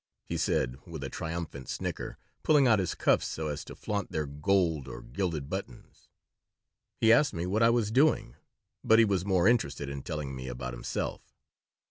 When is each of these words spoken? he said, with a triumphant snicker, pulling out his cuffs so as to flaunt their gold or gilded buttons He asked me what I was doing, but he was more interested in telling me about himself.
he 0.25 0.35
said, 0.35 0.79
with 0.87 1.03
a 1.03 1.11
triumphant 1.11 1.69
snicker, 1.69 2.17
pulling 2.41 2.65
out 2.65 2.79
his 2.79 2.95
cuffs 2.95 3.27
so 3.27 3.49
as 3.49 3.63
to 3.63 3.75
flaunt 3.75 4.11
their 4.11 4.25
gold 4.25 4.87
or 4.87 5.03
gilded 5.03 5.47
buttons 5.47 6.09
He 6.99 7.13
asked 7.13 7.35
me 7.35 7.45
what 7.45 7.61
I 7.61 7.69
was 7.69 7.91
doing, 7.91 8.35
but 8.83 8.97
he 8.97 9.05
was 9.05 9.25
more 9.25 9.47
interested 9.47 9.89
in 9.89 10.01
telling 10.01 10.35
me 10.35 10.47
about 10.47 10.73
himself. 10.73 11.35